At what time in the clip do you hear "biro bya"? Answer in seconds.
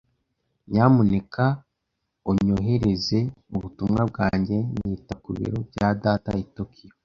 5.37-5.89